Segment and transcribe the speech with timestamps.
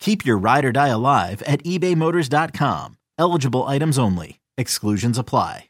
[0.00, 2.96] Keep your ride or die alive at ebaymotors.com.
[3.18, 4.40] Eligible items only.
[4.56, 5.66] Exclusions apply.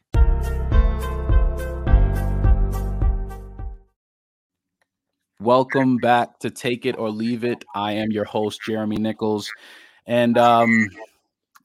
[5.41, 7.65] Welcome back to Take It or Leave It.
[7.73, 9.51] I am your host, Jeremy Nichols,
[10.05, 10.87] and um,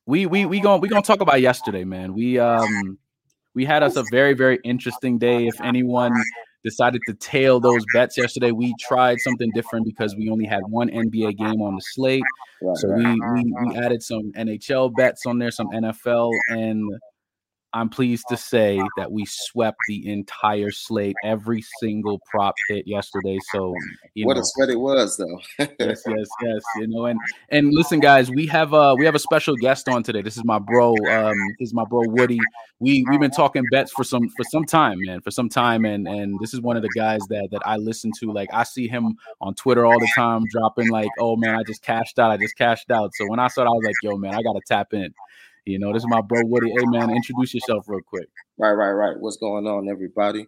[0.06, 2.14] we we we going we gonna talk about yesterday, man.
[2.14, 2.96] We um
[3.54, 5.46] we had us a very very interesting day.
[5.46, 6.12] If anyone
[6.64, 10.88] decided to tail those bets yesterday, we tried something different because we only had one
[10.88, 12.24] NBA game on the slate.
[12.74, 16.90] So we we, we added some NHL bets on there, some NFL, and
[17.76, 21.14] I'm pleased to say that we swept the entire slate.
[21.22, 23.38] Every single prop hit yesterday.
[23.52, 23.74] So
[24.16, 25.38] what know, a sweat it was, though.
[25.58, 26.62] yes, yes, yes.
[26.78, 27.20] You know, and
[27.50, 30.22] and listen, guys, we have uh we have a special guest on today.
[30.22, 30.94] This is my bro.
[31.10, 32.40] Um, this is my bro Woody.
[32.78, 36.08] We we've been talking bets for some for some time, man, for some time, and
[36.08, 38.32] and this is one of the guys that that I listen to.
[38.32, 41.82] Like I see him on Twitter all the time, dropping like, "Oh man, I just
[41.82, 42.30] cashed out.
[42.30, 44.42] I just cashed out." So when I saw it, I was like, "Yo, man, I
[44.42, 45.12] gotta tap in."
[45.66, 46.70] You know, this is my bro Woody.
[46.70, 48.28] Hey man, introduce yourself real quick.
[48.56, 49.16] Right, right, right.
[49.18, 50.46] What's going on, everybody?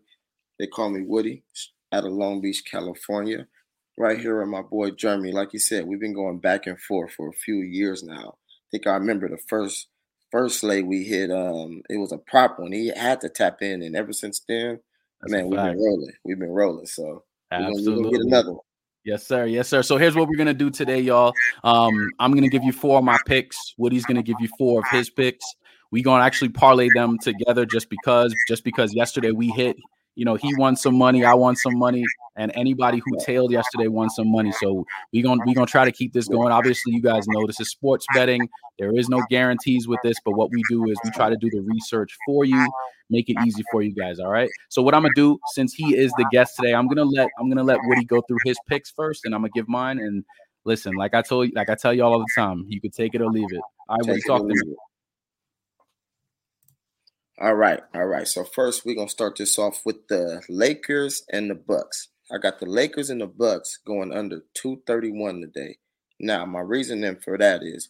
[0.61, 1.43] They call me Woody
[1.91, 3.49] out of Long Beach, California.
[3.97, 5.33] Right here with my boy Jeremy.
[5.33, 8.37] Like you said, we've been going back and forth for a few years now.
[8.39, 9.89] I think I remember the first
[10.31, 11.33] first lay we hit.
[11.33, 12.71] Um, it was a prop one.
[12.71, 14.79] He had to tap in, and ever since then,
[15.21, 16.13] That's man, we've been rolling.
[16.25, 16.87] We've been rolling.
[16.87, 17.83] So Absolutely.
[17.83, 18.68] we're gonna, we're gonna get another one.
[19.09, 19.47] Yes, sir.
[19.47, 19.83] Yes, sir.
[19.83, 21.33] So here's what we're gonna do today, y'all.
[21.65, 23.73] Um, I'm gonna give you four of my picks.
[23.79, 25.43] Woody's gonna give you four of his picks.
[25.91, 29.79] We gonna actually parlay them together just because, just because yesterday we hit.
[30.19, 32.05] You know, he won some money, I won some money,
[32.37, 34.53] and anybody who tailed yesterday won some money.
[34.61, 36.51] So we're gonna we're gonna try to keep this going.
[36.51, 38.49] Obviously, you guys know this is sports betting.
[38.79, 41.49] There is no guarantees with this, but what we do is we try to do
[41.51, 42.69] the research for you
[43.11, 44.19] make it easy for you guys.
[44.19, 44.51] All right.
[44.69, 47.49] So what I'm gonna do, since he is the guest today, I'm gonna let I'm
[47.49, 49.99] gonna let Woody go through his picks first, and I'm gonna give mine.
[49.99, 50.25] And
[50.65, 52.93] listen, like I told you, like I tell you all all the time, you could
[52.93, 53.61] take it or leave it.
[53.89, 54.75] All right, Woody, talk to me.
[57.41, 58.27] All right, all right.
[58.27, 62.09] So first, we're gonna start this off with the Lakers and the Bucks.
[62.33, 65.79] I got the Lakers and the Bucks going under 231 today.
[66.19, 67.89] Now, my reasoning for that is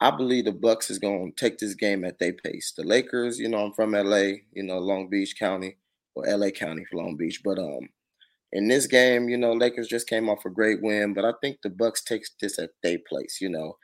[0.00, 2.72] I believe the Bucks is going to take this game at their pace.
[2.76, 5.78] The Lakers, you know, I'm from LA, you know, Long Beach County
[6.14, 7.88] or LA County for Long Beach, but um
[8.52, 11.58] in this game, you know, Lakers just came off a great win, but I think
[11.62, 13.78] the Bucks takes this at their place, you know.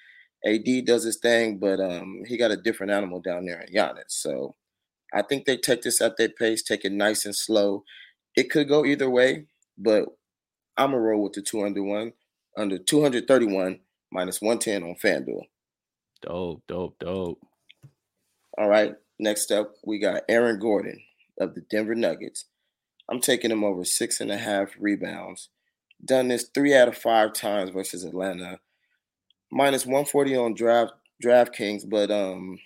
[0.47, 4.11] AD does his thing, but um he got a different animal down there in Giannis.
[4.11, 4.57] So
[5.13, 7.85] I think they take this at their pace, take it nice and slow.
[8.37, 9.47] It could go either way,
[9.77, 10.07] but
[10.77, 12.13] I'm a roll with the 201
[12.57, 13.81] under 231
[14.11, 15.43] minus 110 on FanDuel.
[16.23, 17.41] Dope, dope, dope.
[18.57, 18.95] All right.
[19.19, 21.01] Next up, we got Aaron Gordon
[21.39, 22.47] of the Denver Nuggets.
[23.09, 25.49] I'm taking him over six and a half rebounds.
[26.03, 28.61] Done this three out of five times versus Atlanta.
[29.51, 30.93] Minus 140 on draft
[31.23, 32.59] DraftKings, but um,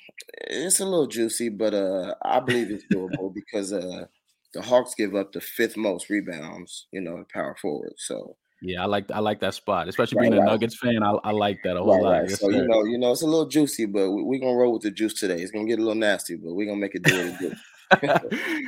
[0.49, 4.07] it's a little juicy, but uh, I believe it's doable because uh,
[4.53, 7.95] the Hawks give up the fifth most rebounds, you know, at power forward.
[7.97, 10.47] So yeah, I like I like that spot, especially being a right.
[10.47, 11.03] Nuggets fan.
[11.03, 12.31] I, I like that a whole right, lot.
[12.31, 12.57] Yes, so sir.
[12.57, 14.91] you know, you know, it's a little juicy, but we're we gonna roll with the
[14.91, 15.37] juice today.
[15.37, 17.55] It's gonna get a little nasty, but we're gonna make it do what it do.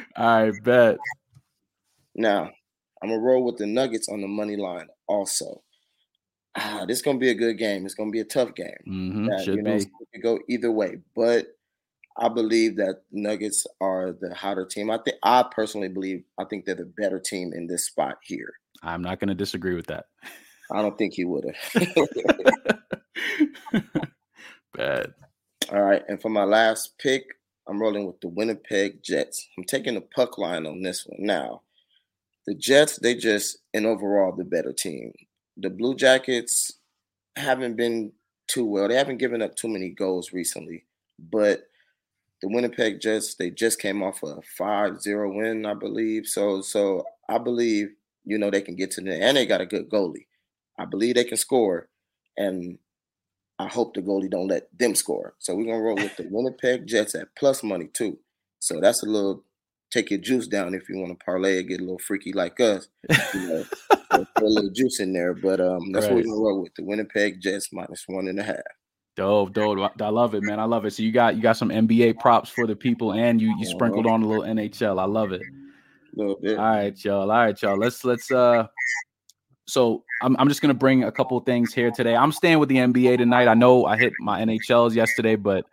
[0.18, 0.98] Right, bet.
[2.14, 2.50] Now,
[3.02, 5.62] I'm gonna roll with the Nuggets on the money line also.
[6.56, 7.84] Ah, this is gonna be a good game.
[7.84, 8.68] It's gonna be a tough game.
[8.88, 9.86] Mm-hmm, that, should you know, be.
[10.12, 11.48] It go either way, but
[12.18, 14.90] I believe that Nuggets are the hotter team.
[14.90, 18.52] I think I personally believe I think they're the better team in this spot here.
[18.82, 20.06] I'm not going to disagree with that.
[20.72, 21.44] I don't think he would
[21.74, 22.08] have.
[24.74, 25.14] Bad.
[25.72, 27.24] All right, and for my last pick,
[27.68, 29.46] I'm rolling with the Winnipeg Jets.
[29.58, 31.26] I'm taking the puck line on this one.
[31.26, 31.62] Now,
[32.46, 35.12] the Jets, they just and overall the better team.
[35.56, 36.72] The Blue Jackets
[37.36, 38.12] haven't been
[38.48, 38.88] too well.
[38.88, 40.84] They haven't given up too many goals recently,
[41.18, 41.68] but
[42.42, 46.26] the Winnipeg Jets, they just came off a 5-0 win, I believe.
[46.26, 47.88] So so I believe,
[48.24, 50.26] you know, they can get to the and they got a good goalie.
[50.78, 51.88] I believe they can score.
[52.36, 52.78] And
[53.58, 55.34] I hope the goalie don't let them score.
[55.38, 58.18] So we're gonna roll with the Winnipeg Jets at plus money too.
[58.58, 59.44] So that's a little
[59.90, 62.60] take your juice down if you want to parlay and get a little freaky like
[62.60, 62.88] us.
[63.34, 63.64] You know,
[64.10, 65.34] put a little juice in there.
[65.34, 66.14] But um, that's right.
[66.14, 68.56] what we're gonna roll with the Winnipeg Jets minus one and a half.
[69.16, 69.92] Dope, dope.
[70.00, 70.60] I love it, man.
[70.60, 70.92] I love it.
[70.92, 74.06] So you got you got some NBA props for the people, and you you sprinkled
[74.06, 75.00] on a little NHL.
[75.00, 75.42] I love it.
[76.18, 77.30] All right, y'all.
[77.30, 77.78] All right, y'all.
[77.78, 78.66] Let's let's uh.
[79.68, 82.14] So I'm I'm just gonna bring a couple things here today.
[82.14, 83.48] I'm staying with the NBA tonight.
[83.48, 85.64] I know I hit my NHLs yesterday, but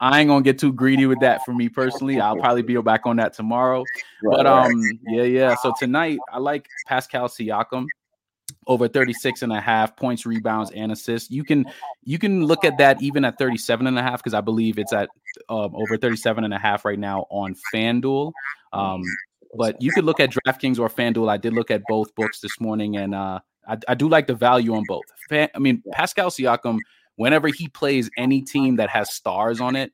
[0.00, 2.20] I ain't gonna get too greedy with that for me personally.
[2.20, 3.84] I'll probably be back on that tomorrow.
[4.22, 5.56] But um, yeah, yeah.
[5.56, 7.86] So tonight I like Pascal Siakam
[8.66, 11.30] over 36 and a half points, rebounds, and assists.
[11.30, 11.66] You can
[12.04, 14.92] you can look at that even at 37 and a half because I believe it's
[14.92, 15.08] at
[15.48, 18.32] um, over 37 and a half right now on FanDuel.
[18.72, 19.02] Um,
[19.56, 21.30] but you could look at DraftKings or FanDuel.
[21.30, 24.34] I did look at both books this morning, and uh, I, I, do like the
[24.34, 25.04] value on both.
[25.28, 26.78] Fan, I mean, Pascal Siakam,
[27.16, 29.92] whenever he plays any team that has stars on it,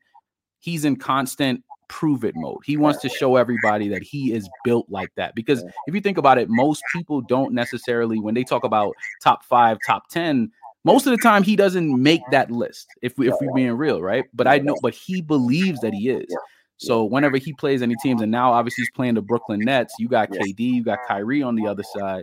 [0.61, 2.61] he's in constant prove it mode.
[2.65, 5.35] He wants to show everybody that he is built like that.
[5.35, 9.45] Because if you think about it, most people don't necessarily, when they talk about top
[9.45, 10.51] five, top 10,
[10.85, 14.01] most of the time he doesn't make that list if we if we're being real,
[14.01, 14.25] right?
[14.33, 16.35] But I know, but he believes that he is.
[16.79, 20.09] So whenever he plays any teams, and now obviously he's playing the Brooklyn Nets, you
[20.09, 22.23] got KD, you got Kyrie on the other side.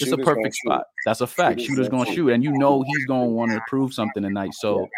[0.00, 0.84] It's a perfect spot.
[1.04, 1.60] That's a fact.
[1.60, 4.54] Shooter's gonna shoot, and you know he's gonna want to prove something tonight.
[4.54, 4.88] So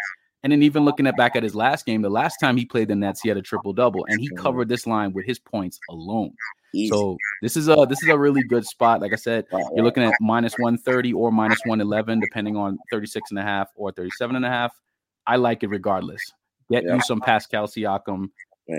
[0.43, 2.87] and then even looking at back at his last game, the last time he played
[2.87, 5.79] the Nets, he had a triple double, and he covered this line with his points
[5.89, 6.33] alone.
[6.73, 6.89] Easy.
[6.89, 9.01] So this is a this is a really good spot.
[9.01, 13.39] Like I said, you're looking at minus 130 or minus 111, depending on 36 and
[13.39, 14.73] a half or 37 and a half.
[15.27, 16.21] I like it regardless.
[16.71, 16.95] Get yeah.
[16.95, 18.29] you some Pascal Siakam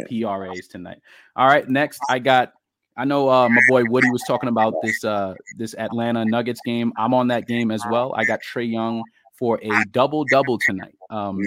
[0.09, 0.99] PRAs tonight.
[1.37, 2.55] All right, next I got
[2.97, 6.93] I know uh, my boy Woody was talking about this uh, this Atlanta Nuggets game.
[6.97, 8.15] I'm on that game as well.
[8.17, 9.03] I got Trae Young
[9.39, 10.95] for a double double tonight.
[11.09, 11.41] Um,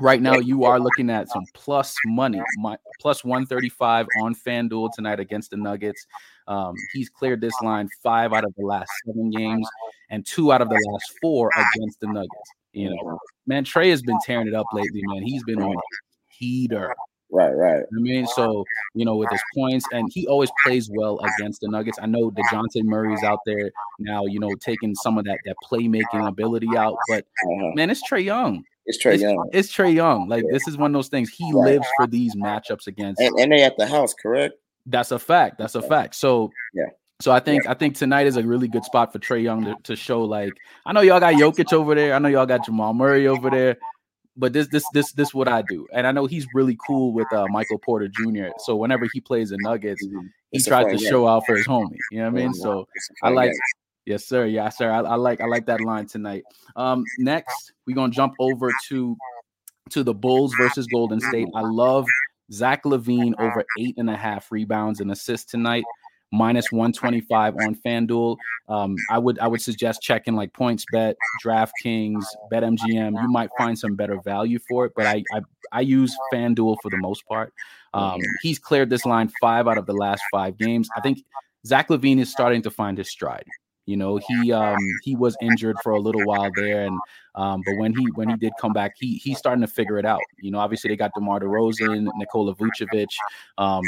[0.00, 5.20] right now, you are looking at some plus money, my, plus 135 on FanDuel tonight
[5.20, 6.06] against the Nuggets.
[6.46, 9.66] Um, he's cleared this line five out of the last seven games
[10.10, 12.50] and two out of the last four against the Nuggets.
[12.72, 15.22] You know, man, Trae has been tearing it up lately, man.
[15.22, 15.76] He's been on
[16.28, 16.94] heater.
[17.34, 17.82] Right, right.
[17.82, 18.64] I mean, so
[18.94, 21.98] you know, with his points, and he always plays well against the Nuggets.
[22.00, 26.28] I know Dejounte Murray's out there now, you know, taking some of that that playmaking
[26.28, 27.72] ability out, but uh-huh.
[27.74, 28.62] man, it's Trae Young.
[28.86, 29.50] It's Trae Young.
[29.52, 30.28] It's Trae Young.
[30.28, 30.52] Like yeah.
[30.52, 31.28] this is one of those things.
[31.28, 31.72] He right.
[31.72, 33.20] lives for these matchups against.
[33.20, 34.54] And, and, they at the house, correct?
[34.86, 35.58] That's a fact.
[35.58, 36.14] That's a fact.
[36.14, 36.90] So yeah.
[37.20, 37.72] So I think yeah.
[37.72, 40.52] I think tonight is a really good spot for Trey Young to, to show like
[40.86, 42.14] I know y'all got Jokic over there.
[42.14, 43.76] I know y'all got Jamal Murray over there
[44.36, 47.32] but this this this this what I do, and I know he's really cool with
[47.32, 48.48] uh, Michael Porter Jr.
[48.58, 50.26] So whenever he plays the Nuggets, mm-hmm.
[50.50, 51.96] he tries to show out for his homie.
[52.10, 52.54] You know what I mean?
[52.54, 52.86] So
[53.22, 53.52] I like,
[54.06, 54.90] yes sir, yes sir.
[54.90, 56.42] I, I, like I like that line tonight.
[56.76, 59.16] Um, next we're gonna jump over to
[59.90, 61.48] to the Bulls versus Golden State.
[61.54, 62.06] I love
[62.52, 65.84] Zach LaVine over eight and a half rebounds and assists tonight
[66.34, 68.36] minus 125 on FanDuel.
[68.68, 71.14] Um, I would I would suggest checking like PointsBet,
[71.44, 73.22] DraftKings, BetMGM.
[73.22, 75.40] You might find some better value for it, but I I,
[75.72, 77.52] I use FanDuel for the most part.
[77.94, 80.88] Um, he's cleared this line five out of the last five games.
[80.96, 81.24] I think
[81.64, 83.46] Zach LaVine is starting to find his stride.
[83.86, 86.98] You know, he um he was injured for a little while there, and
[87.34, 90.06] um, but when he when he did come back, he he's starting to figure it
[90.06, 90.22] out.
[90.40, 93.08] You know, obviously they got DeMar DeRozan, Nikola Vucevic,
[93.58, 93.82] um,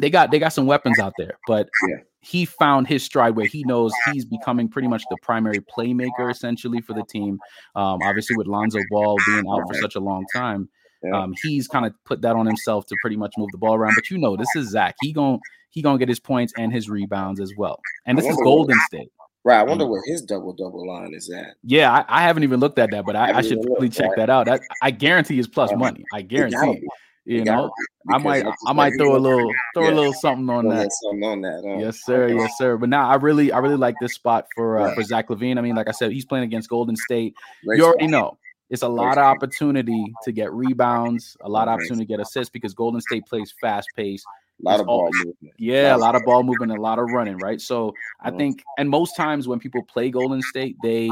[0.00, 1.96] they got they got some weapons out there, but yeah.
[2.20, 6.80] he found his stride where he knows he's becoming pretty much the primary playmaker essentially
[6.80, 7.38] for the team.
[7.76, 10.68] Um, obviously with Lonzo Ball being out for such a long time.
[11.02, 11.20] Yeah.
[11.20, 13.92] Um, he's kind of put that on himself to pretty much move the ball around.
[13.94, 14.94] But you know, this is Zach.
[15.02, 15.38] He gon'
[15.70, 17.80] he gonna get his points and his rebounds as well.
[18.06, 19.10] And this is wonder what- Golden State.
[19.46, 19.58] Right.
[19.58, 21.56] I wonder Um, where his double double line is at.
[21.62, 24.06] Yeah, I, I haven't even looked at that, but I, I Haven't should probably check
[24.08, 24.16] right.
[24.16, 24.46] that out.
[24.46, 26.02] That I guarantee is plus money.
[26.14, 26.86] I It guarantee.
[27.26, 27.70] You know,
[28.10, 30.92] I might I might throw a little throw a little something on that.
[30.92, 31.62] something on that.
[31.66, 31.78] huh?
[31.78, 32.24] Yes, sir.
[32.24, 32.34] Okay.
[32.36, 32.76] Yes, sir.
[32.76, 35.56] But now I really, I really like this spot for uh, for Zach LaVine.
[35.56, 37.34] I mean, like I said, he's playing against Golden State.
[37.64, 38.10] Great you already spot.
[38.10, 38.38] know
[38.68, 42.50] it's a lot of opportunity to get rebounds, a lot of opportunity to get assists
[42.50, 44.22] because Golden State plays fast pace.
[44.60, 45.54] A lot of ball all- movement.
[45.58, 47.60] Yeah, a lot of ball movement, a lot of running, right?
[47.60, 48.36] So I Mhm.
[48.38, 51.10] think, and most times when people play Golden State, they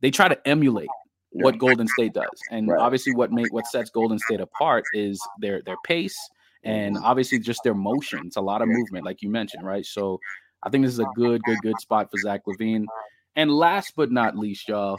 [0.00, 0.88] they try to emulate
[1.34, 1.44] Yeah.
[1.44, 2.80] what Golden State does, and Right.
[2.80, 6.16] obviously what make what sets Golden State apart is their their pace
[6.64, 8.20] and obviously just their motion.
[8.26, 8.78] It's a lot of Mm-hmm.
[8.78, 9.84] Movement, like you mentioned, right?
[9.84, 10.20] So
[10.62, 12.86] I think this is a good, good, good spot for Zach LaVine.
[13.34, 14.96] And last but not least, y'all,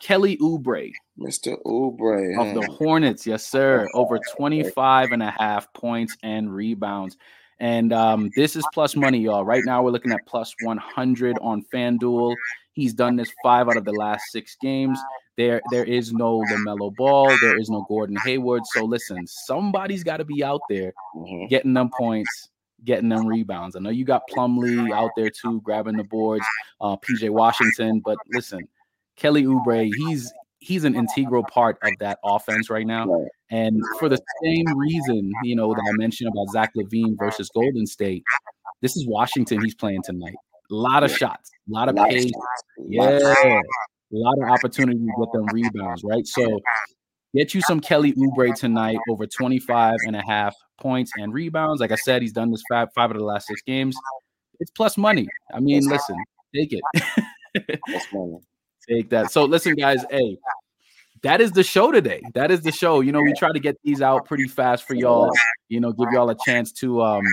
[0.00, 1.56] Kelly Oubre Mr.
[1.66, 2.38] Oubre.
[2.40, 2.66] of the?
[2.72, 7.16] Hornets, yes, sir, over 25 and a half points and rebounds.
[7.60, 9.44] And um, this is plus money, y'all.
[9.44, 12.34] Right now, we're looking at plus 100 on FanDuel.
[12.72, 14.98] He's done this five out of the last six games.
[15.36, 17.36] There, there is no LaMelo Ball.
[17.40, 18.62] There is no Gordon Hayward.
[18.66, 21.48] So listen, somebody's got to be out there Mhm.
[21.48, 22.48] getting them points,
[22.84, 23.74] getting them rebounds.
[23.76, 26.44] I know you got Plumlee out there too, grabbing the boards,
[26.80, 28.00] uh, PJ Washington.
[28.04, 28.68] But listen,
[29.16, 33.06] Kelly Oubre, he's he's an integral part of that offense right now.
[33.50, 37.86] And for the same reason, you know, that I mentioned about Zach LaVine versus Golden
[37.86, 38.22] State,
[38.82, 40.34] this is Washington he's playing tonight.
[40.70, 42.30] A lot of shots, a lot of pace,
[42.86, 43.44] yeah, Lot of shots.
[43.44, 46.26] a lot of opportunity to get them rebounds, right?
[46.26, 46.60] So
[47.34, 51.80] get you some Kelly Oubre tonight over 25 and a half points and rebounds.
[51.80, 53.96] Like I said, he's done this five, five of the last six games.
[54.60, 55.26] It's plus money.
[55.54, 56.16] I mean, listen,
[56.54, 57.80] take it.
[58.88, 59.30] Take that.
[59.30, 60.38] So listen, guys, hey,
[61.22, 62.22] that is the show today.
[62.34, 63.00] That is the show.
[63.00, 65.32] You know, we try to get these out pretty fast for y'all,
[65.68, 67.24] you know, give y'all a chance to um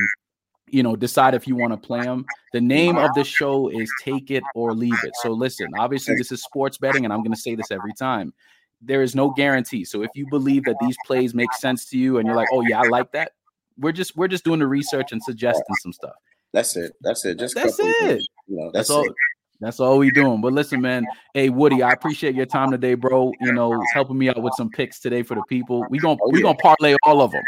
[0.68, 2.26] you know, decide if you want to play them.
[2.52, 5.14] The name of the show is Take It or Leave It.
[5.22, 8.34] So listen, obviously this is sports betting, and I'm going to say this every time.
[8.82, 9.86] There is no guarantee.
[9.86, 12.62] So if you believe that these plays make sense to you, and you're like, "Oh
[12.62, 13.32] yeah, I like that,"
[13.78, 16.16] we're just we're just doing the research and suggesting some stuff.
[16.52, 16.94] That's it.
[17.02, 17.40] That's it.
[17.40, 17.96] Just That's it.
[18.00, 19.06] things, You know, That's, that's, all.
[19.06, 19.14] it.
[19.60, 20.42] That's all we doing.
[20.42, 21.06] But listen, man.
[21.34, 23.32] Hey, Woody, I appreciate your time today, bro.
[23.42, 25.86] You know, helping me out with some picks today for the people.
[25.90, 26.44] We gonna Oh, we yeah.
[26.44, 27.44] gonna parlay all of them.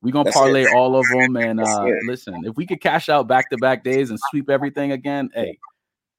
[0.00, 0.74] We gonna That's parlay it.
[0.74, 1.36] all of them.
[1.36, 4.92] And uh listen, if we could cash out back to back days and sweep everything
[4.92, 5.58] again, hey,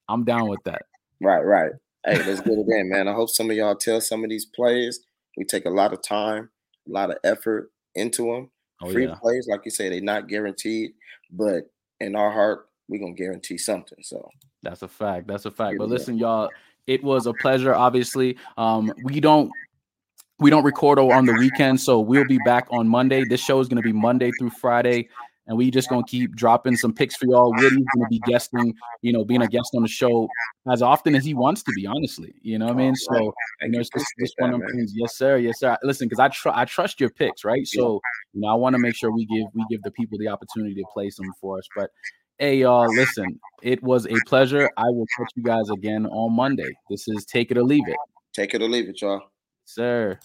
[0.07, 0.83] I'm down with that.
[1.21, 1.71] Right, right.
[2.05, 3.07] Hey, let's get it in, man.
[3.07, 5.05] I hope some of y'all tell some of these plays.
[5.37, 6.49] We take a lot of time,
[6.87, 8.49] a lot of effort into them.
[8.81, 9.15] Oh Free yeah.
[9.15, 10.91] plays, like you say, they're not guaranteed,
[11.31, 11.69] but
[11.99, 13.99] in our heart, we're gonna guarantee something.
[14.01, 14.29] So
[14.63, 15.27] That's a fact.
[15.27, 15.77] That's a fact.
[15.77, 16.49] But listen, y'all,
[16.87, 17.75] it was a pleasure.
[17.75, 19.51] Obviously, um, we don't
[20.39, 23.23] we don't record on the weekend, so we'll be back on Monday.
[23.23, 25.07] This show is going to be Monday through Friday,
[25.47, 27.53] and we just gonna keep dropping some picks for y'all.
[27.53, 30.27] Woody's going to be guesting, you know, being a guest on the show
[30.71, 31.85] as often as he wants to be.
[31.85, 32.95] Honestly, you know what I mean.
[32.95, 34.93] So you know, it's just, just one of them things.
[34.95, 35.37] Yes, sir.
[35.37, 35.77] Yes, sir.
[35.83, 37.67] Listen, because I trust I trust your picks, right?
[37.67, 37.99] So
[38.33, 40.75] you know, I want to make sure we give we give the people the opportunity
[40.75, 41.67] to play some for us.
[41.75, 41.89] But
[42.43, 44.69] hey, y'all, listen, it was a pleasure.
[44.75, 46.75] I will catch you guys again on Monday.
[46.89, 47.95] This is Take It or Leave It,
[48.33, 49.21] Take it or leave it, y'all.
[49.63, 50.19] sir.